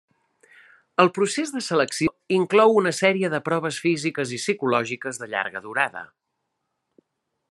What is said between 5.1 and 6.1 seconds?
de llarga durada.